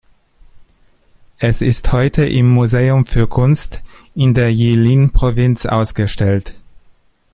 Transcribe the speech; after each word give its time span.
Es 1.37 1.61
ist 1.61 1.91
heute 1.93 2.25
im 2.27 2.49
Museum 2.49 3.05
für 3.05 3.27
Kunst 3.27 3.83
in 4.15 4.33
der 4.33 4.51
Jilin-Provinz 4.51 5.67
ausgestellt. 5.67 6.59